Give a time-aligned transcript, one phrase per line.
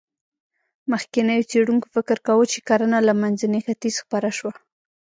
[0.91, 4.51] مخکېنو څېړونکو فکر کاوه، چې کرنه له منځني ختیځ خپره شوه.